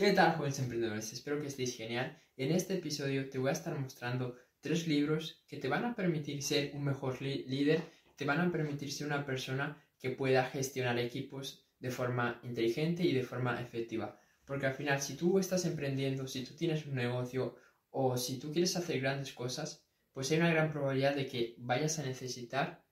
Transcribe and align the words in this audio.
¿Qué 0.00 0.14
tal, 0.14 0.32
jóvenes 0.32 0.58
emprendedores? 0.58 1.12
Espero 1.12 1.42
que 1.42 1.48
estéis 1.48 1.76
genial. 1.76 2.18
En 2.38 2.52
este 2.52 2.72
episodio 2.72 3.28
te 3.28 3.36
voy 3.36 3.50
a 3.50 3.52
estar 3.52 3.78
mostrando 3.78 4.34
tres 4.62 4.88
libros 4.88 5.44
que 5.46 5.58
te 5.58 5.68
van 5.68 5.84
a 5.84 5.94
permitir 5.94 6.42
ser 6.42 6.70
un 6.74 6.84
mejor 6.84 7.20
líder, 7.20 7.82
te 8.16 8.24
van 8.24 8.40
a 8.40 8.50
permitir 8.50 8.90
ser 8.90 9.08
una 9.08 9.26
persona 9.26 9.76
que 9.98 10.08
pueda 10.08 10.46
gestionar 10.46 10.98
equipos 10.98 11.66
de 11.80 11.90
forma 11.90 12.40
inteligente 12.44 13.02
y 13.02 13.12
de 13.12 13.24
forma 13.24 13.60
efectiva. 13.60 14.18
Porque 14.46 14.64
al 14.64 14.72
final, 14.72 15.02
si 15.02 15.16
tú 15.16 15.38
estás 15.38 15.66
emprendiendo, 15.66 16.26
si 16.26 16.44
tú 16.44 16.54
tienes 16.56 16.86
un 16.86 16.94
negocio 16.94 17.56
o 17.90 18.16
si 18.16 18.38
tú 18.38 18.50
quieres 18.52 18.74
hacer 18.76 19.02
grandes 19.02 19.34
cosas, 19.34 19.84
pues 20.14 20.30
hay 20.30 20.38
una 20.38 20.50
gran 20.50 20.72
probabilidad 20.72 21.14
de 21.14 21.26
que 21.26 21.56
vayas 21.58 21.98
a 21.98 22.06
necesitar 22.06 22.82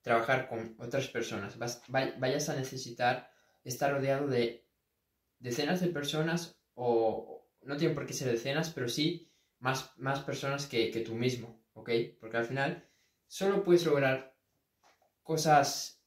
trabajar 0.00 0.48
con 0.48 0.76
otras 0.78 1.08
personas, 1.08 1.58
vayas 1.88 2.48
a 2.48 2.54
necesitar 2.54 3.32
estar 3.64 3.90
rodeado 3.90 4.28
de 4.28 4.61
decenas 5.42 5.80
de 5.80 5.88
personas, 5.88 6.56
o 6.74 7.48
no 7.62 7.76
tienen 7.76 7.94
por 7.94 8.06
qué 8.06 8.14
ser 8.14 8.30
decenas, 8.30 8.70
pero 8.70 8.88
sí 8.88 9.30
más, 9.58 9.92
más 9.98 10.20
personas 10.20 10.66
que, 10.66 10.90
tú 11.04 11.14
mismo, 11.14 11.62
¿ok? 11.74 11.90
Porque 12.20 12.36
al 12.36 12.46
final 12.46 12.88
solo 13.26 13.62
puedes 13.62 13.84
lograr 13.84 14.34
cosas, 15.22 16.02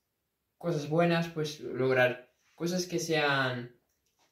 cosas 0.58 0.90
buenas, 0.90 1.27
puedes 1.30 1.60
lograr 1.60 2.34
cosas 2.55 2.86
que 2.88 3.00
sean, 3.00 3.76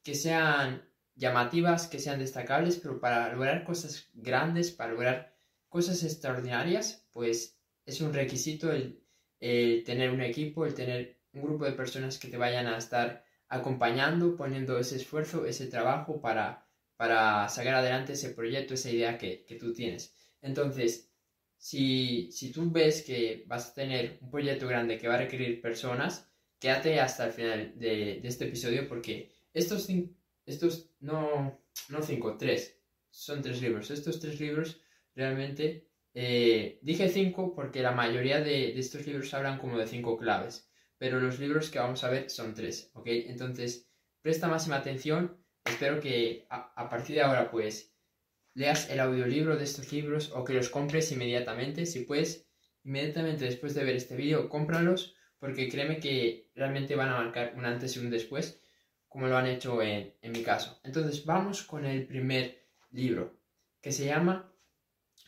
que 0.03 0.15
sean 0.15 0.89
llamativas, 1.15 1.87
que 1.87 1.99
sean 1.99 2.19
destacables, 2.19 2.77
pero 2.77 2.99
para 2.99 3.31
lograr 3.33 3.63
cosas 3.65 4.09
grandes, 4.13 4.71
para 4.71 4.93
lograr 4.93 5.35
cosas 5.69 6.03
extraordinarias, 6.03 7.07
pues 7.11 7.59
es 7.85 7.99
un 8.01 8.13
requisito 8.13 8.71
el, 8.71 9.03
el, 9.39 9.83
tener 9.83 10.11
un 10.11 10.21
equipo, 10.21 10.65
el 10.65 10.73
tener 10.73 11.19
un 11.33 11.43
grupo 11.43 11.65
de 11.65 11.73
personas 11.73 12.17
que 12.17 12.29
te 12.29 12.37
vayan 12.37 12.67
a 12.67 12.77
estar 12.77 13.25
acompañando, 13.53 14.35
poniendo 14.35 14.79
ese 14.79 14.95
esfuerzo, 14.95 15.45
ese 15.45 15.67
trabajo 15.67 16.19
para, 16.19 16.65
para 16.97 17.47
sacar 17.49 17.75
adelante 17.75 18.13
ese 18.13 18.29
proyecto, 18.31 18.73
esa 18.73 18.89
idea 18.89 19.17
que, 19.17 19.45
tú 19.59 19.73
tienes. 19.73 20.15
Entonces, 20.41 21.11
si, 21.57 22.31
tú 22.53 22.71
ves 22.71 23.03
que 23.03 23.43
vas 23.47 23.69
a 23.69 23.73
tener 23.75 24.17
un 24.21 24.31
proyecto 24.31 24.67
grande 24.67 24.97
que 24.97 25.07
va 25.07 25.15
a 25.15 25.19
requerir 25.19 25.61
personas, 25.61 26.27
quédate 26.59 26.99
hasta 26.99 27.27
el 27.27 27.33
final 27.33 27.73
de, 27.77 28.21
este 28.23 28.45
episodio 28.45 28.87
porque 28.87 29.29
estos, 29.53 29.87
estos 30.45 30.89
no, 30.99 31.61
no 31.89 32.01
cinco, 32.01 32.37
tres, 32.37 32.79
son 33.11 33.43
tres 33.43 33.61
libros. 33.61 33.91
Estos 33.91 34.19
tres 34.19 34.39
libros 34.39 34.81
realmente, 35.15 35.87
eh, 36.15 36.79
dije 36.81 37.07
cinco 37.07 37.53
porque 37.53 37.83
la 37.83 37.91
mayoría 37.91 38.39
de, 38.39 38.73
de 38.73 38.79
estos 38.79 39.05
libros 39.05 39.31
hablan 39.35 39.59
como 39.59 39.77
de 39.77 39.85
cinco 39.87 40.17
claves 40.17 40.72
pero 41.03 41.19
los 41.19 41.37
libros 41.37 41.69
que 41.69 41.79
vamos 41.79 42.01
a 42.05 42.09
ver 42.09 42.29
son 42.29 42.53
tres, 42.53 42.89
¿ok? 42.93 43.07
Entonces, 43.07 43.89
presta 44.21 44.47
máxima 44.47 44.77
atención, 44.77 45.35
espero 45.65 45.99
que 45.99 46.47
a, 46.49 46.89
partir 46.89 47.17
de 47.17 47.23
ahora 47.23 47.51
pues 47.51 47.93
leas 48.53 48.89
el 48.89 49.01
audiolibro 49.01 49.57
de 49.57 49.65
estos 49.65 49.91
libros 49.91 50.31
o 50.33 50.45
que 50.45 50.53
los 50.53 50.69
compres 50.69 51.11
inmediatamente, 51.11 51.85
si 51.85 52.05
puedes, 52.05 52.47
inmediatamente 52.85 53.43
después 53.43 53.75
de 53.75 53.83
ver 53.83 53.97
este 53.97 54.15
vídeo, 54.15 54.47
cómpralos 54.47 55.13
porque 55.39 55.67
créeme 55.67 55.99
que 55.99 56.49
realmente 56.55 56.95
van 56.95 57.09
a 57.09 57.17
marcar 57.17 57.53
un 57.57 57.65
antes 57.65 57.97
y 57.97 57.99
un 57.99 58.09
después, 58.09 58.61
como 59.09 59.27
lo 59.27 59.35
han 59.35 59.47
hecho 59.47 59.81
en, 59.81 60.13
mi 60.21 60.41
caso. 60.41 60.79
Entonces, 60.85 61.25
vamos 61.25 61.63
con 61.63 61.83
el 61.83 62.07
primer 62.07 62.65
libro, 62.91 63.41
que 63.81 63.91
se 63.91 64.05
llama 64.05 64.55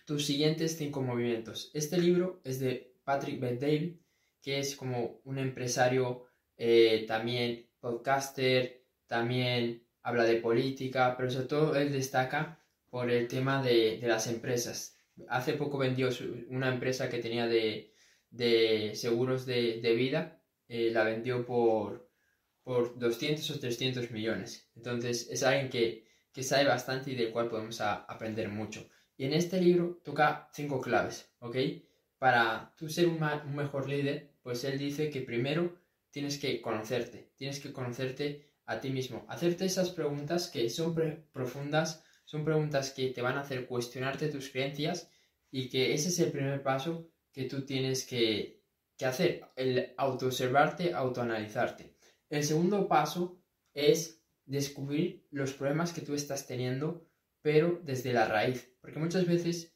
Tus 0.05 0.25
siguientes 0.25 0.77
cinco 0.77 1.01
movimientos. 1.01 1.69
Este 1.73 1.97
libro 1.97 2.39
es 2.45 2.61
de 2.61 2.95
Patrick 3.03 3.41
Bet 3.41 3.59
David 3.59 4.04
que 4.45 4.59
es 4.59 4.75
como 4.75 5.21
un 5.23 5.39
empresario 5.39 6.27
eh, 6.55 7.05
también 7.07 7.67
podcaster, 7.79 8.85
también 9.07 9.87
habla 10.03 10.23
de 10.23 10.35
política, 10.35 11.15
pero 11.17 11.31
sobre 11.31 11.47
todo 11.47 11.75
él 11.75 11.91
destaca 11.91 12.63
por 12.91 13.09
el 13.09 13.27
tema 13.27 13.63
de, 13.63 13.99
las 14.03 14.27
empresas. 14.27 14.99
Hace 15.29 15.53
poco 15.53 15.79
vendió 15.79 16.09
una 16.49 16.71
empresa 16.71 17.09
que 17.09 17.17
tenía 17.17 17.47
de, 17.47 17.91
seguros 18.93 19.47
de, 19.47 19.95
vida, 19.97 20.39
eh, 20.67 20.91
la 20.91 21.03
vendió 21.03 21.43
por, 21.43 22.07
por 22.61 22.99
200 22.99 23.49
o 23.49 23.59
300 23.59 24.11
millones. 24.11 24.69
Entonces 24.75 25.27
es 25.31 25.41
alguien 25.41 25.69
que, 25.69 26.05
que 26.31 26.43
sabe 26.43 26.65
bastante 26.65 27.09
y 27.09 27.15
del 27.15 27.31
cual 27.31 27.49
podemos 27.49 27.81
aprender 27.81 28.49
mucho. 28.49 28.87
Y 29.17 29.25
en 29.25 29.33
este 29.33 29.59
libro 29.59 30.01
toca 30.03 30.49
cinco 30.53 30.81
claves, 30.81 31.33
¿ok? 31.39 31.55
Para 32.17 32.73
tú 32.77 32.89
ser 32.89 33.07
un 33.07 33.19
mejor 33.55 33.89
líder, 33.89 34.31
pues 34.41 34.63
él 34.63 34.77
dice 34.77 35.09
que 35.09 35.21
primero 35.21 35.75
tienes 36.11 36.37
que 36.37 36.61
conocerte, 36.61 37.31
tienes 37.35 37.59
que 37.59 37.73
conocerte 37.73 38.45
a 38.65 38.79
ti 38.79 38.89
mismo, 38.89 39.25
hacerte 39.27 39.65
esas 39.65 39.89
preguntas 39.89 40.49
que 40.49 40.69
son 40.69 40.95
profundas, 41.31 42.03
son 42.23 42.43
preguntas 42.43 42.91
que 42.91 43.09
te 43.09 43.21
van 43.21 43.37
a 43.37 43.41
hacer 43.41 43.67
cuestionarte 43.67 44.29
tus 44.29 44.49
creencias 44.49 45.11
y 45.51 45.69
que 45.69 45.93
ese 45.93 46.09
es 46.09 46.19
el 46.19 46.31
primer 46.31 46.63
paso 46.63 47.09
que 47.31 47.43
tú 47.43 47.65
tienes 47.65 48.05
que, 48.05 48.63
hacer, 49.05 49.45
el 49.57 49.93
autoobservarte, 49.97 50.93
autoanalizarte. 50.93 51.95
El 52.29 52.43
segundo 52.43 52.87
paso 52.87 53.37
es 53.73 54.21
descubrir 54.45 55.27
los 55.31 55.53
problemas 55.53 55.91
que 55.91 56.01
tú 56.01 56.13
estás 56.13 56.47
teniendo, 56.47 57.05
pero 57.41 57.81
desde 57.83 58.13
la 58.13 58.27
raíz, 58.27 58.71
porque 58.79 58.99
muchas 58.99 59.27
veces 59.27 59.74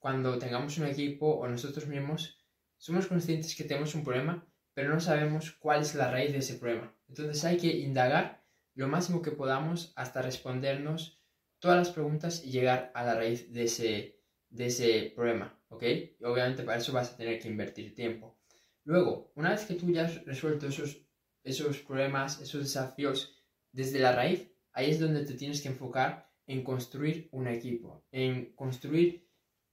cuando 0.00 0.38
tengamos 0.38 0.76
un 0.78 0.86
equipo 0.86 1.26
o 1.26 1.46
nosotros 1.46 1.86
mismos 1.86 2.38
somos 2.76 3.06
conscientes 3.06 3.54
que 3.54 3.64
tenemos 3.64 3.94
un 3.94 4.02
problema, 4.02 4.44
pero 4.74 4.92
no 4.92 4.98
sabemos 4.98 5.52
cuál 5.52 5.82
es 5.82 5.94
la 5.94 6.10
raíz 6.10 6.32
de 6.32 6.38
ese 6.38 6.54
problema. 6.54 6.92
Entonces 7.08 7.44
hay 7.44 7.58
que 7.58 7.68
indagar 7.68 8.42
lo 8.74 8.88
máximo 8.88 9.20
que 9.20 9.30
podamos 9.30 9.92
hasta 9.96 10.22
respondernos 10.22 11.20
todas 11.58 11.76
las 11.76 11.90
preguntas 11.90 12.42
y 12.42 12.50
llegar 12.50 12.90
a 12.94 13.04
la 13.04 13.14
raíz 13.14 13.52
de 13.52 13.64
ese, 13.64 14.20
de 14.48 14.66
ese 14.66 15.12
problema, 15.14 15.60
¿ok? 15.68 15.82
Y 16.18 16.24
obviamente 16.24 16.62
para 16.62 16.78
eso 16.78 16.92
vas 16.92 17.12
a 17.12 17.16
tener 17.16 17.38
que 17.38 17.48
invertir 17.48 17.94
tiempo. 17.94 18.38
Luego, 18.84 19.30
una 19.34 19.50
vez 19.50 19.66
que 19.66 19.74
tú 19.74 19.90
ya 19.90 20.06
has 20.06 20.24
resuelto 20.24 20.66
esos, 20.66 21.06
esos 21.44 21.80
problemas, 21.80 22.40
esos 22.40 22.62
desafíos 22.62 23.44
desde 23.70 24.00
la 24.00 24.12
raíz, 24.12 24.50
ahí 24.72 24.90
es 24.90 24.98
donde 24.98 25.26
te 25.26 25.34
tienes 25.34 25.60
que 25.60 25.68
enfocar 25.68 26.30
en 26.46 26.64
construir 26.64 27.28
un 27.32 27.46
equipo, 27.46 28.06
en 28.10 28.54
construir 28.54 29.29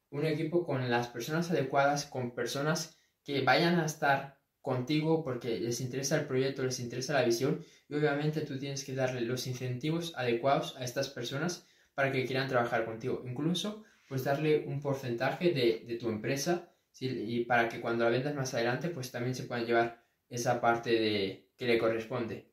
un 0.09 0.25
equipo 0.25 0.65
con 0.65 0.89
las 0.89 1.07
personas 1.07 1.51
adecuadas, 1.51 2.05
con 2.05 2.31
personas 2.31 2.97
que 3.23 3.41
vayan 3.41 3.79
a 3.79 3.85
estar 3.85 4.37
contigo 4.61 5.23
porque 5.23 5.59
les 5.59 5.81
interesa 5.81 6.17
el 6.17 6.27
proyecto, 6.27 6.63
les 6.63 6.79
interesa 6.79 7.13
la 7.13 7.23
visión 7.23 7.63
y 7.87 7.95
obviamente 7.95 8.41
tú 8.41 8.59
tienes 8.59 8.83
que 8.83 8.93
darle 8.93 9.21
los 9.21 9.47
incentivos 9.47 10.13
adecuados 10.15 10.75
a 10.77 10.83
estas 10.83 11.09
personas 11.09 11.65
para 11.93 12.11
que 12.11 12.25
quieran 12.25 12.47
trabajar 12.47 12.85
contigo. 12.85 13.23
Incluso 13.25 13.83
pues 14.07 14.23
darle 14.23 14.65
un 14.67 14.81
porcentaje 14.81 15.51
de, 15.51 15.97
tu 15.99 16.09
empresa 16.09 16.71
y 16.99 17.45
para 17.45 17.69
que 17.69 17.79
cuando 17.81 18.03
la 18.03 18.09
vendas 18.09 18.35
más 18.35 18.53
adelante 18.53 18.89
pues 18.89 19.11
también 19.11 19.35
se 19.35 19.43
puedan 19.43 19.65
llevar 19.65 20.03
esa 20.29 20.59
parte 20.59 20.91
de, 20.91 21.49
que 21.57 21.67
le 21.67 21.77
corresponde. 21.77 22.51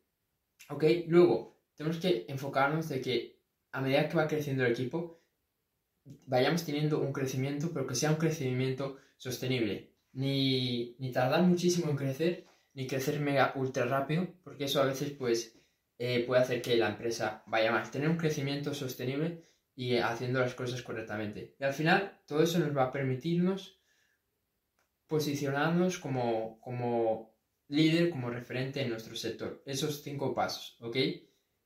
¿Ok? 0.71 0.85
Luego 1.07 1.61
tenemos 1.75 1.99
que 1.99 2.25
enfocarnos 2.29 2.89
de 2.89 3.01
que 3.01 3.41
a 3.73 3.81
medida 3.81 4.09
que 4.09 4.17
va 4.17 4.29
creciendo 4.29 4.65
el 4.65 4.73
equipo 4.73 5.21
vayamos 6.27 6.65
teniendo 6.65 7.01
un 7.01 7.13
crecimiento 7.13 7.71
pero 7.73 7.87
que 7.87 7.95
sea 7.95 8.11
un 8.11 8.17
crecimiento 8.17 8.97
sostenible 9.17 9.95
ni, 10.15 10.97
ni 10.99 11.13
tardar 11.13 11.43
muchísimo 11.43 11.91
en 11.91 11.97
crecer, 11.97 12.47
ni 12.73 12.87
crecer 12.87 13.21
mega 13.21 13.53
ultra 13.57 13.85
rápido, 13.85 14.29
porque 14.43 14.65
eso 14.65 14.81
a 14.81 14.87
veces 14.87 15.11
pues 15.13 15.59
eh, 15.99 16.25
puede 16.27 16.43
hacer 16.43 16.63
que 16.63 16.77
la 16.77 16.89
empresa 16.89 17.43
vaya 17.47 17.73
mal. 17.73 17.91
Tener 17.91 18.09
un 18.09 18.17
crecimiento 18.17 18.73
sostenible 18.75 19.45
y 19.75 19.97
haciendo 19.97 20.41
las 20.41 20.55
cosas 20.55 20.83
correctamente. 20.83 21.57
Y 21.59 21.65
al 21.65 21.75
final 21.75 22.21
todo 22.27 22.43
eso 22.43 22.59
nos 22.59 22.77
va 22.77 22.85
a 22.85 22.93
permitirnos 22.93 23.81
posicionarnos 25.07 25.99
como, 25.99 26.61
como 26.61 27.37
líder, 27.69 28.11
como 28.11 28.31
referente 28.31 28.81
en 28.83 28.91
nuestro 28.91 29.17
sector. 29.17 29.63
Esos 29.67 30.03
cinco 30.03 30.35
pasos, 30.35 30.77
¿ok? 30.81 30.97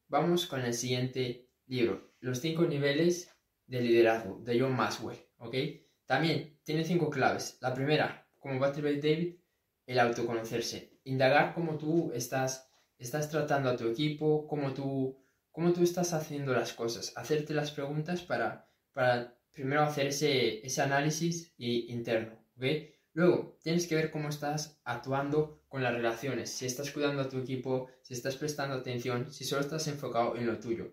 Vamos 0.08 0.46
con 0.46 0.60
el 0.60 0.74
siguiente 0.74 1.50
libro, 1.66 2.14
Los 2.20 2.40
cinco 2.40 2.64
niveles 2.64 3.30
de 3.68 3.80
liderazgo, 3.80 4.40
de 4.42 4.58
John 4.58 4.74
Maxwell, 4.74 5.18
¿ok? 5.36 5.54
También 6.06 6.58
tiene 6.64 6.84
cinco 6.84 7.10
claves. 7.10 7.58
La 7.60 7.72
primera, 7.74 8.26
como 8.40 8.58
Patrick 8.58 9.00
David, 9.00 9.36
el 9.86 9.98
autoconocerse, 10.00 10.98
indagar 11.04 11.54
cómo 11.54 11.78
tú 11.78 12.10
estás, 12.14 12.70
estás 12.98 13.30
tratando 13.30 13.70
a 13.70 13.76
tu 13.76 13.88
equipo, 13.88 14.46
cómo 14.46 14.74
tú, 14.74 15.16
cómo 15.52 15.72
tú 15.72 15.82
estás 15.82 16.12
haciendo 16.12 16.52
las 16.52 16.72
cosas, 16.72 17.12
hacerte 17.16 17.54
las 17.54 17.70
preguntas 17.70 18.22
para, 18.22 18.68
para 18.92 19.38
primero 19.52 19.82
hacer 19.82 20.08
ese, 20.08 20.66
ese 20.66 20.82
análisis 20.82 21.54
interno, 21.58 22.38
¿ok? 22.56 22.64
Luego, 23.12 23.58
tienes 23.62 23.86
que 23.86 23.96
ver 23.96 24.10
cómo 24.10 24.28
estás 24.28 24.80
actuando 24.84 25.64
con 25.68 25.82
las 25.82 25.92
relaciones, 25.92 26.50
si 26.50 26.66
estás 26.66 26.90
cuidando 26.90 27.22
a 27.22 27.28
tu 27.28 27.38
equipo, 27.38 27.88
si 28.02 28.14
estás 28.14 28.36
prestando 28.36 28.76
atención, 28.76 29.32
si 29.32 29.44
solo 29.44 29.60
estás 29.60 29.88
enfocado 29.88 30.36
en 30.36 30.46
lo 30.46 30.58
tuyo. 30.58 30.92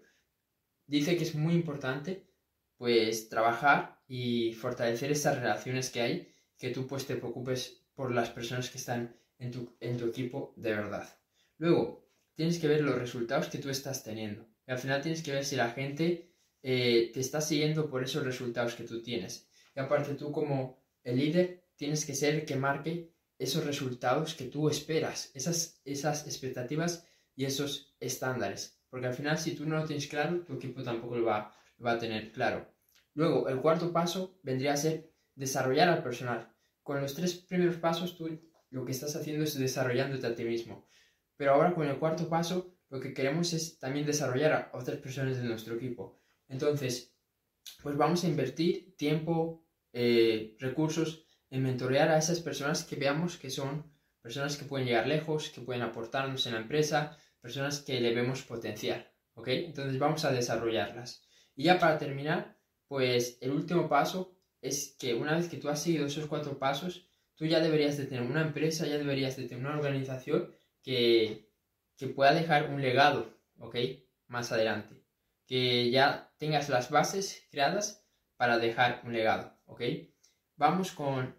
Dice 0.88 1.18
que 1.18 1.24
es 1.24 1.36
muy 1.36 1.54
importante, 1.54 2.28
pues, 2.78 3.30
trabajar 3.30 4.02
y 4.08 4.54
fortalecer 4.54 5.12
esas 5.12 5.38
relaciones 5.38 5.90
que 5.90 6.02
hay 6.02 6.36
que 6.58 6.70
tú 6.70 6.88
pues 6.88 7.06
te 7.06 7.16
preocupes 7.16 7.82
por 7.96 8.12
las 8.12 8.30
personas 8.30 8.70
que 8.70 8.78
están 8.78 9.16
en 9.40 9.52
tu, 9.52 10.08
equipo 10.08 10.54
de 10.56 10.72
verdad. 10.72 11.08
Luego, 11.58 12.08
tienes 12.34 12.60
que 12.60 12.68
ver 12.68 12.82
los 12.82 12.98
resultados 12.98 13.48
que 13.48 13.58
tú 13.58 13.70
estás 13.70 14.04
teniendo, 14.04 14.48
Y 14.68 14.72
al 14.72 14.80
final 14.80 15.02
tienes 15.02 15.22
que 15.22 15.32
ver 15.32 15.46
si 15.46 15.56
la 15.56 15.72
gente 15.72 16.32
eh, 16.64 17.12
te 17.14 17.20
está 17.20 17.42
siguiendo 17.42 17.90
por 17.90 18.04
esos 18.04 18.24
resultados 18.24 18.76
que 18.76 18.84
tú 18.84 19.02
tienes. 19.02 19.48
Y 19.76 19.80
aparte 19.80 20.16
tú 20.16 20.32
como 20.32 20.82
el 21.04 21.18
líder 21.18 21.66
tienes 21.76 22.06
que 22.06 22.16
ser 22.16 22.36
el 22.36 22.46
que 22.46 22.56
marque 22.56 23.14
esos 23.38 23.66
resultados 23.66 24.34
que 24.34 24.46
tú 24.46 24.70
esperas, 24.70 25.32
esas, 25.34 25.82
esas 25.84 26.26
expectativas 26.26 27.06
y 27.36 27.46
esos 27.46 27.96
estándares. 28.00 28.80
Porque 28.90 29.08
al 29.08 29.14
final 29.14 29.38
si 29.38 29.56
tú 29.56 29.66
no 29.66 29.78
lo 29.78 29.86
tienes 29.86 30.08
claro, 30.08 30.42
tu 30.42 30.54
equipo 30.54 30.82
tampoco 30.84 31.18
lo 31.18 31.26
va, 31.26 31.54
va 31.84 31.94
a 31.94 32.00
tener 32.00 32.32
claro. 32.32 32.72
Luego, 33.14 33.48
el 33.50 33.62
cuarto 33.62 33.92
paso 33.92 34.40
vendría 34.44 34.74
a 34.74 34.78
ser 34.78 35.12
desarrollar 35.36 35.90
al 35.90 36.04
personal. 36.04 36.52
Con 36.84 37.02
los 37.02 37.16
tres 37.16 37.36
primeros 37.36 37.78
pasos 37.78 38.18
tú 38.18 38.40
lo 38.70 38.86
que 38.86 38.92
estás 38.92 39.16
haciendo 39.16 39.44
es 39.44 39.58
desarrollándote 39.58 40.28
a 40.28 40.36
ti 40.36 40.44
mismo. 40.44 40.88
Pero 41.38 41.54
ahora 41.54 41.74
con 41.74 41.88
el 41.88 41.98
cuarto 41.98 42.30
paso 42.30 42.76
lo 42.90 43.00
que 43.00 43.14
queremos 43.14 43.54
es 43.54 43.80
también 43.80 44.06
desarrollar 44.06 44.54
a 44.54 44.78
otras 44.78 44.98
personas 45.00 45.38
de 45.38 45.44
nuestro 45.44 45.76
equipo. 45.76 46.20
Entonces, 46.48 47.16
pues 47.82 47.98
vamos 47.98 48.24
a 48.24 48.28
invertir 48.28 48.96
tiempo, 48.96 49.66
eh, 49.92 50.56
recursos 50.60 51.26
en 51.50 51.64
mentorear 51.64 52.10
a 52.10 52.18
esas 52.18 52.40
personas 52.40 52.84
que 52.84 52.96
veamos 52.96 53.38
que 53.38 53.50
son 53.50 53.92
personas 54.22 54.58
que 54.58 54.66
pueden 54.66 54.88
llegar 54.88 55.08
lejos, 55.08 55.50
que 55.50 55.62
pueden 55.62 55.84
aportarnos 55.84 56.46
en 56.48 56.54
la 56.54 56.60
empresa, 56.60 57.18
personas 57.42 57.82
que 57.82 58.00
le 58.00 58.14
vemos 58.14 58.44
potencial. 58.44 59.12
¿Ok? 59.36 59.48
Entonces 59.50 60.00
vamos 60.00 60.26
a 60.26 60.32
desarrollarlas. 60.32 61.24
Y 61.56 61.64
ya 61.64 61.80
para 61.80 61.98
terminar, 61.98 62.58
pues 62.88 63.38
el 63.42 63.52
último 63.52 63.88
paso 63.88 64.36
es 64.62 64.96
que 65.00 65.14
una 65.14 65.36
vez 65.36 65.48
que 65.48 65.58
tú 65.58 65.70
has 65.70 65.82
seguido 65.82 66.06
esos 66.06 66.28
cuatro 66.28 66.58
pasos, 66.60 67.08
tú 67.36 67.46
ya 67.46 67.60
deberías 67.60 67.98
de 67.98 68.06
tener 68.06 68.24
una 68.24 68.42
empresa, 68.42 68.86
ya 68.86 68.98
deberías 68.98 69.38
de 69.38 69.48
tener 69.48 69.66
una 69.66 69.78
organización 69.78 70.54
que, 70.82 71.50
que 71.98 72.08
pueda 72.08 72.34
dejar 72.34 72.70
un 72.70 72.82
legado, 72.82 73.38
¿ok? 73.60 73.76
Más 74.28 74.52
adelante. 74.52 74.96
Que 75.46 75.92
ya 75.92 76.34
tengas 76.38 76.70
las 76.70 76.90
bases 76.90 77.46
creadas 77.52 78.04
para 78.38 78.58
dejar 78.58 79.02
un 79.06 79.14
legado, 79.14 79.58
¿ok? 79.66 79.82
Vamos 80.58 80.92
con 80.92 81.36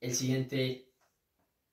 el 0.00 0.14
siguiente 0.14 0.92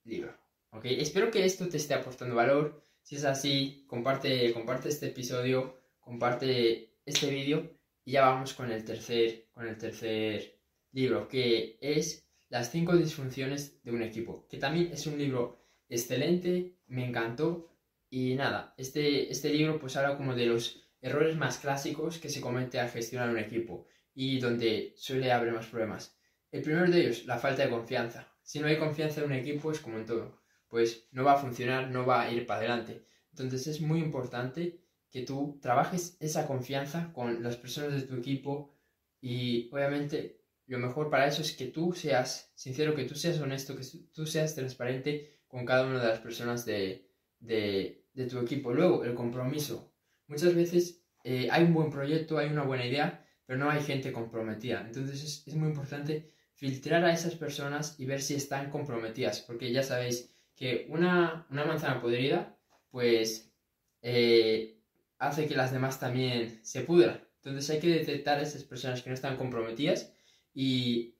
libro, 0.04 0.36
¿ok? 0.70 0.84
Espero 0.84 1.30
que 1.30 1.44
esto 1.44 1.68
te 1.68 1.78
esté 1.78 1.94
aportando 1.94 2.34
valor. 2.34 2.84
Si 3.02 3.16
es 3.16 3.24
así, 3.24 3.84
comparte, 3.88 4.52
comparte 4.52 4.88
este 4.88 5.06
episodio, 5.06 5.80
comparte 6.00 6.94
este 7.04 7.30
vídeo 7.30 7.79
y 8.10 8.14
ya 8.14 8.22
vamos 8.22 8.54
con 8.54 8.72
el 8.72 8.84
tercer, 8.84 9.46
con 9.52 9.68
el 9.68 9.78
tercer 9.78 10.58
libro, 10.90 11.28
que 11.28 11.78
es 11.80 12.26
Las 12.48 12.72
cinco 12.72 12.96
disfunciones 12.96 13.80
de 13.84 13.92
un 13.92 14.02
equipo, 14.02 14.48
que 14.48 14.58
también 14.58 14.90
es 14.92 15.06
un 15.06 15.16
libro 15.16 15.64
excelente, 15.88 16.74
me 16.88 17.06
encantó 17.06 17.70
y 18.10 18.34
nada, 18.34 18.74
este, 18.76 19.30
este 19.30 19.50
libro 19.50 19.78
pues 19.78 19.96
habla 19.96 20.16
como 20.16 20.34
de 20.34 20.46
los 20.46 20.90
errores 21.00 21.36
más 21.36 21.58
clásicos 21.58 22.18
que 22.18 22.30
se 22.30 22.40
comete 22.40 22.80
al 22.80 22.90
gestionar 22.90 23.30
un 23.30 23.38
equipo 23.38 23.86
y 24.12 24.40
donde 24.40 24.92
suele 24.96 25.30
haber 25.30 25.52
más 25.52 25.66
problemas. 25.68 26.18
El 26.50 26.62
primero 26.62 26.90
de 26.90 27.02
ellos, 27.02 27.26
la 27.26 27.38
falta 27.38 27.62
de 27.62 27.70
confianza. 27.70 28.26
Si 28.42 28.58
no 28.58 28.66
hay 28.66 28.76
confianza 28.76 29.20
en 29.20 29.26
un 29.26 29.34
equipo 29.34 29.70
es 29.70 29.78
como 29.78 29.98
en 29.98 30.06
todo, 30.06 30.42
pues 30.66 31.06
no 31.12 31.22
va 31.22 31.34
a 31.34 31.42
funcionar, 31.44 31.88
no 31.92 32.04
va 32.04 32.22
a 32.22 32.32
ir 32.32 32.44
para 32.44 32.58
adelante. 32.58 33.06
Entonces 33.30 33.68
es 33.68 33.80
muy 33.80 34.00
importante 34.00 34.79
que 35.10 35.22
tú 35.22 35.58
trabajes 35.60 36.16
esa 36.20 36.46
confianza 36.46 37.12
con 37.12 37.42
las 37.42 37.56
personas 37.56 37.94
de 37.94 38.06
tu 38.06 38.16
equipo 38.16 38.74
y 39.20 39.68
obviamente 39.72 40.40
lo 40.66 40.78
mejor 40.78 41.10
para 41.10 41.26
eso 41.26 41.42
es 41.42 41.52
que 41.52 41.66
tú 41.66 41.92
seas 41.92 42.52
sincero, 42.54 42.94
que 42.94 43.04
tú 43.04 43.16
seas 43.16 43.40
honesto, 43.40 43.76
que 43.76 43.84
tú 44.12 44.24
seas 44.24 44.54
transparente 44.54 45.40
con 45.48 45.66
cada 45.66 45.84
una 45.84 46.00
de 46.00 46.06
las 46.06 46.20
personas 46.20 46.64
de, 46.64 47.08
tu 48.30 48.38
equipo. 48.38 48.72
Luego, 48.72 49.04
el 49.04 49.14
compromiso. 49.14 49.92
Muchas 50.28 50.54
veces 50.54 51.02
eh, 51.24 51.48
hay 51.50 51.64
un 51.64 51.74
buen 51.74 51.90
proyecto, 51.90 52.38
hay 52.38 52.50
una 52.50 52.62
buena 52.62 52.86
idea, 52.86 53.26
pero 53.44 53.58
no 53.58 53.68
hay 53.68 53.82
gente 53.82 54.12
comprometida. 54.12 54.84
Entonces 54.86 55.42
es, 55.44 55.54
muy 55.56 55.70
importante 55.70 56.30
filtrar 56.54 57.04
a 57.04 57.12
esas 57.12 57.34
personas 57.34 57.98
y 57.98 58.06
ver 58.06 58.22
si 58.22 58.36
están 58.36 58.70
comprometidas, 58.70 59.40
porque 59.40 59.72
ya 59.72 59.82
sabéis 59.82 60.32
que 60.54 60.86
una, 60.88 61.48
manzana 61.50 62.00
podrida, 62.00 62.56
pues 62.92 63.52
eh, 64.02 64.79
hace 65.20 65.46
que 65.46 65.54
las 65.54 65.70
demás 65.70 66.00
también 66.00 66.58
se 66.64 66.80
pudran. 66.80 67.22
Entonces 67.36 67.70
hay 67.70 67.78
que 67.78 67.88
detectar 67.88 68.38
a 68.38 68.42
esas 68.42 68.64
personas 68.64 69.02
que 69.02 69.10
no 69.10 69.14
están 69.14 69.36
comprometidas 69.36 70.12
y, 70.52 71.14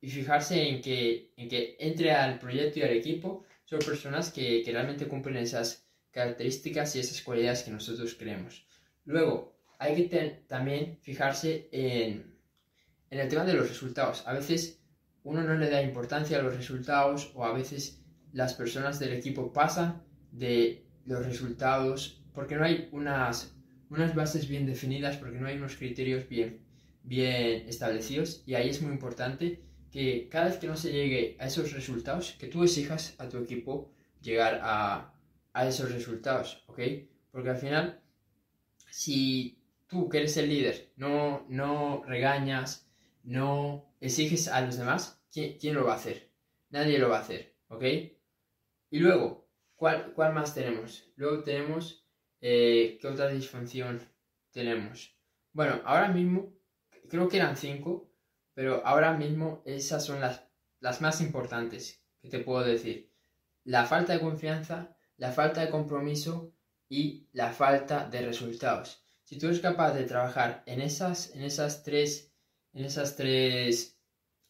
fijarse 0.00 0.68
en 0.68 0.80
que, 0.80 1.32
en 1.36 1.48
que 1.48 1.76
entre 1.80 2.12
al 2.12 2.38
proyecto 2.38 2.78
y 2.78 2.82
al 2.82 2.90
equipo 2.92 3.44
son 3.64 3.80
personas 3.80 4.30
que, 4.30 4.62
realmente 4.66 5.08
cumplen 5.08 5.36
esas 5.38 5.88
características 6.10 6.94
y 6.94 7.00
esas 7.00 7.20
cualidades 7.22 7.64
que 7.64 7.70
nosotros 7.70 8.14
creemos. 8.14 8.66
Luego, 9.04 9.58
hay 9.78 10.08
que 10.08 10.44
también 10.46 10.98
fijarse 11.02 11.68
en, 11.72 12.38
en 13.10 13.18
el 13.18 13.28
tema 13.28 13.44
de 13.44 13.54
los 13.54 13.68
resultados. 13.68 14.26
A 14.26 14.34
veces 14.34 14.80
uno 15.24 15.42
no 15.42 15.54
le 15.54 15.70
da 15.70 15.82
importancia 15.82 16.38
a 16.38 16.42
los 16.42 16.56
resultados 16.56 17.32
o 17.34 17.44
a 17.44 17.52
veces 17.52 18.02
las 18.32 18.54
personas 18.54 18.98
del 18.98 19.14
equipo 19.14 19.52
pasan 19.52 20.02
de 20.32 20.86
los 21.04 21.24
resultados 21.24 22.17
porque 22.38 22.54
no 22.54 22.64
hay 22.64 22.88
unas, 22.92 23.52
unas 23.90 24.14
bases 24.14 24.46
bien 24.48 24.64
definidas, 24.64 25.16
porque 25.16 25.40
no 25.40 25.48
hay 25.48 25.56
unos 25.56 25.74
criterios 25.74 26.28
bien, 26.28 26.64
bien 27.02 27.68
establecidos 27.68 28.44
y 28.46 28.54
ahí 28.54 28.68
es 28.68 28.80
muy 28.80 28.92
importante 28.92 29.64
que 29.90 30.28
cada 30.28 30.44
vez 30.44 30.58
que 30.58 30.68
no 30.68 30.76
se 30.76 30.92
llegue 30.92 31.36
a 31.40 31.46
esos 31.46 31.72
resultados, 31.72 32.36
que 32.38 32.46
tú 32.46 32.62
exijas 32.62 33.16
a 33.18 33.28
tu 33.28 33.38
equipo 33.38 33.90
llegar 34.22 34.60
a, 34.62 35.12
a 35.52 35.66
esos 35.66 35.90
resultados, 35.90 36.62
¿ok? 36.68 36.78
Porque 37.32 37.50
al 37.50 37.56
final, 37.56 38.00
si 38.88 39.60
tú 39.88 40.08
que 40.08 40.18
eres 40.18 40.36
el 40.36 40.48
líder 40.48 40.92
no, 40.94 41.44
no 41.48 42.04
regañas, 42.06 42.88
no 43.24 43.92
exiges 44.00 44.46
a 44.46 44.60
los 44.60 44.78
demás, 44.78 45.20
¿quién, 45.32 45.58
¿quién, 45.58 45.74
lo 45.74 45.86
va 45.86 45.94
a 45.94 45.96
hacer? 45.96 46.30
Nadie 46.70 47.00
lo 47.00 47.08
va 47.08 47.18
a 47.18 47.22
hacer, 47.22 47.56
¿ok? 47.66 47.82
Y 48.90 49.00
luego, 49.00 49.50
¿cuál, 49.74 50.12
cuál 50.12 50.34
más 50.34 50.54
tenemos? 50.54 51.10
Luego 51.16 51.42
tenemos 51.42 52.07
eh, 52.40 52.98
¿Qué 53.00 53.06
otra 53.08 53.28
disfunción 53.28 54.00
tenemos? 54.50 55.16
Bueno, 55.52 55.80
ahora 55.84 56.08
mismo, 56.08 56.54
creo 57.08 57.28
que 57.28 57.38
eran 57.38 57.56
cinco, 57.56 58.10
pero 58.54 58.84
ahora 58.84 59.12
mismo 59.14 59.62
esas 59.64 60.04
son 60.04 60.20
las, 60.20 60.44
las 60.80 61.00
más 61.00 61.20
importantes 61.20 62.02
que 62.20 62.28
te 62.28 62.40
puedo 62.40 62.64
decir. 62.64 63.12
La 63.64 63.86
falta 63.86 64.12
de 64.12 64.20
confianza, 64.20 64.96
la 65.16 65.32
falta 65.32 65.60
de 65.60 65.70
compromiso 65.70 66.54
y 66.88 67.28
la 67.32 67.52
falta 67.52 68.08
de 68.08 68.22
resultados. 68.22 69.02
Si 69.24 69.38
tú 69.38 69.46
eres 69.46 69.60
capaz 69.60 69.92
de 69.92 70.04
trabajar 70.04 70.62
en 70.66 70.80
esas, 70.80 71.34
en 71.34 71.42
esas 71.42 71.82
tres, 71.82 72.32
en 72.72 72.84
esas 72.84 73.14
tres 73.16 73.98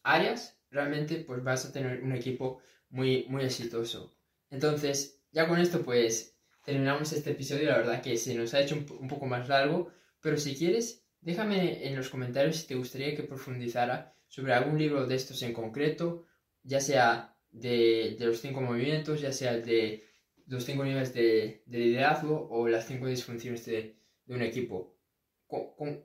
áreas, 0.03 0.57
realmente 0.71 1.17
pues 1.17 1.43
vas 1.43 1.65
a 1.65 1.71
tener 1.71 2.01
un 2.01 2.13
equipo 2.13 2.61
muy, 2.89 3.25
muy 3.27 3.43
exitoso. 3.43 4.15
Entonces, 4.49 5.21
ya 5.31 5.47
con 5.47 5.59
esto 5.59 5.83
pues 5.83 6.38
terminamos 6.69 7.11
este 7.13 7.31
episodio. 7.31 7.69
La 7.69 7.77
verdad 7.77 8.01
que 8.01 8.15
se 8.15 8.35
nos 8.35 8.53
ha 8.53 8.61
hecho 8.61 8.75
un, 8.75 9.07
poco 9.07 9.25
más 9.25 9.49
largo, 9.49 9.91
pero 10.21 10.37
si 10.37 10.55
quieres, 10.55 11.03
déjame 11.19 11.87
en 11.87 11.95
los 11.95 12.09
comentarios 12.09 12.57
si 12.57 12.67
te 12.67 12.75
gustaría 12.75 13.15
que 13.15 13.23
profundizara 13.23 14.15
sobre 14.27 14.53
algún 14.53 14.77
libro 14.77 15.07
de 15.07 15.15
estos 15.15 15.41
en 15.41 15.53
concreto, 15.53 16.27
ya 16.61 16.79
sea 16.79 17.35
de, 17.49 18.15
los 18.19 18.41
cinco 18.41 18.61
movimientos, 18.61 19.19
ya 19.19 19.31
sea 19.31 19.57
de 19.57 20.05
los 20.45 20.63
cinco 20.63 20.83
niveles 20.83 21.11
de, 21.13 21.63
liderazgo 21.65 22.47
o 22.51 22.67
las 22.67 22.85
cinco 22.85 23.07
disfunciones 23.07 23.65
de, 23.65 23.97
un 24.27 24.43
equipo. 24.43 24.95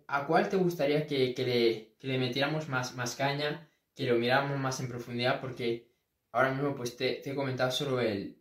a 0.07 0.27
cuál 0.27 0.49
te 0.49 0.57
gustaría 0.57 1.07
que, 1.07 1.95
le, 2.01 2.19
metiéramos 2.19 2.71
más, 2.71 2.95
más 2.95 3.17
caña, 3.17 3.69
que 3.95 4.07
lo 4.07 4.17
miráramos 4.17 4.59
más 4.59 4.81
en 4.81 4.89
profundidad? 4.89 5.43
Porque 5.43 5.91
ahora 6.33 6.53
mismo 6.55 6.75
pues 6.75 6.97
te, 6.97 7.17
te 7.17 7.33
he 7.33 7.35
comentado 7.35 7.71
solo 7.71 8.01
el, 8.01 8.39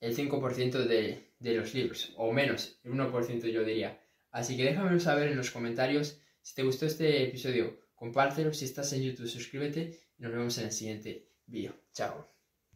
el 0.00 0.16
5% 0.16 0.84
de, 0.86 1.25
de 1.38 1.54
los 1.54 1.74
libros, 1.74 2.12
o 2.16 2.32
menos, 2.32 2.80
el 2.84 2.92
1% 2.92 3.50
yo 3.50 3.64
diría. 3.64 4.00
Así 4.30 4.56
que 4.56 4.64
déjamelo 4.64 5.00
saber 5.00 5.30
en 5.30 5.36
los 5.36 5.50
comentarios. 5.50 6.20
Si 6.42 6.54
te 6.54 6.62
gustó 6.62 6.86
este 6.86 7.24
episodio, 7.24 7.78
compártelo. 7.94 8.52
Si 8.52 8.64
estás 8.64 8.92
en 8.92 9.02
YouTube, 9.02 9.28
suscríbete 9.28 9.98
y 10.18 10.22
nos 10.22 10.32
vemos 10.32 10.58
en 10.58 10.64
el 10.66 10.72
siguiente 10.72 11.30
vídeo. 11.46 11.74
Chao. 11.92 12.35